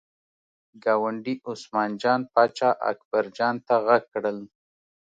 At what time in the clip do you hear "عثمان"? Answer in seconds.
1.49-1.89